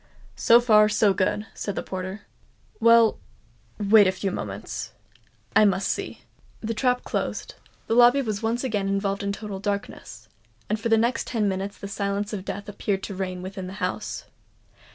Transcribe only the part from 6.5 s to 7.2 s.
The trap